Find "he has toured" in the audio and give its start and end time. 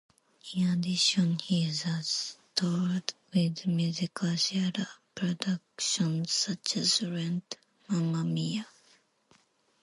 1.37-3.13